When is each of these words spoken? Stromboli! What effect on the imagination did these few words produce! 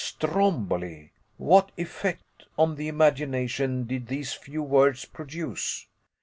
Stromboli! 0.03 1.11
What 1.37 1.71
effect 1.77 2.23
on 2.57 2.73
the 2.73 2.87
imagination 2.87 3.83
did 3.85 4.07
these 4.07 4.33
few 4.33 4.63
words 4.63 5.05
produce! 5.05 5.85